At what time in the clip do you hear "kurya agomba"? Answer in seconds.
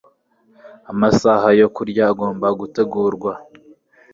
1.75-2.47